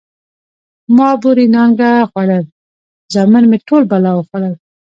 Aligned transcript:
ـ 0.49 0.93
ما 0.97 1.09
بورې 1.21 1.45
نانګه 1.55 1.91
خوړل، 2.09 2.45
زامن 3.13 3.43
مې 3.51 3.57
ټول 3.67 3.83
بلا 3.91 4.11
وخوړل. 4.15 4.53